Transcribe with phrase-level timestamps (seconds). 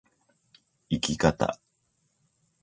[0.89, 1.59] 生き方